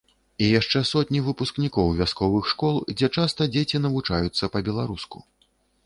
[0.45, 5.17] І яшчэ сотні выпускнікоў вясковых школ, дзе часта дзеці навучаюцца па-беларуску.